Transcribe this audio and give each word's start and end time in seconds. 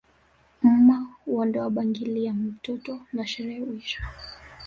Mma 0.61 1.05
huondoa 1.25 1.69
bangili 1.69 2.25
ya 2.25 2.33
mtoto 2.33 2.99
na 3.13 3.27
sherehe 3.27 3.59
huisha 3.59 4.01